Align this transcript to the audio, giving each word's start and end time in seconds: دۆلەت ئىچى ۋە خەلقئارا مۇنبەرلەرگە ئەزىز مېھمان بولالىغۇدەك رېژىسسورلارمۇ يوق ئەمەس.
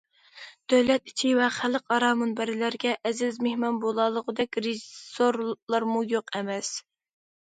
دۆلەت 0.71 1.09
ئىچى 1.09 1.33
ۋە 1.39 1.49
خەلقئارا 1.57 2.07
مۇنبەرلەرگە 2.21 2.93
ئەزىز 3.09 3.37
مېھمان 3.47 3.77
بولالىغۇدەك 3.83 4.59
رېژىسسورلارمۇ 4.69 6.03
يوق 6.15 6.35
ئەمەس. 6.41 6.73